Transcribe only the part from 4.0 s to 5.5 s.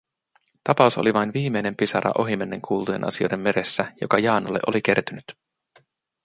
joka Jaanalle oli kertynyt.